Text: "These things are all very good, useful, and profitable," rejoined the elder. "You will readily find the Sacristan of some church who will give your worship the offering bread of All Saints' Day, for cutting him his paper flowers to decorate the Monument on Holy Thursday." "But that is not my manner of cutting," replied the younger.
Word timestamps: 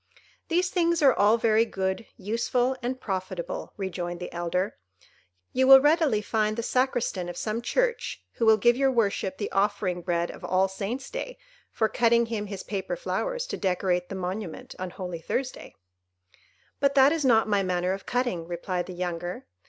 "These 0.47 0.71
things 0.71 1.03
are 1.03 1.13
all 1.13 1.37
very 1.37 1.63
good, 1.63 2.07
useful, 2.17 2.75
and 2.81 2.99
profitable," 2.99 3.71
rejoined 3.77 4.19
the 4.19 4.33
elder. 4.33 4.79
"You 5.53 5.67
will 5.67 5.79
readily 5.79 6.23
find 6.23 6.57
the 6.57 6.63
Sacristan 6.63 7.29
of 7.29 7.37
some 7.37 7.61
church 7.61 8.23
who 8.31 8.47
will 8.47 8.57
give 8.57 8.75
your 8.75 8.91
worship 8.91 9.37
the 9.37 9.51
offering 9.51 10.01
bread 10.01 10.31
of 10.31 10.43
All 10.43 10.67
Saints' 10.67 11.11
Day, 11.11 11.37
for 11.69 11.87
cutting 11.87 12.25
him 12.25 12.47
his 12.47 12.63
paper 12.63 12.95
flowers 12.95 13.45
to 13.45 13.57
decorate 13.57 14.09
the 14.09 14.15
Monument 14.15 14.73
on 14.79 14.89
Holy 14.89 15.19
Thursday." 15.19 15.75
"But 16.79 16.95
that 16.95 17.11
is 17.11 17.23
not 17.23 17.47
my 17.47 17.61
manner 17.61 17.93
of 17.93 18.07
cutting," 18.07 18.47
replied 18.47 18.87
the 18.87 18.93
younger. 18.95 19.45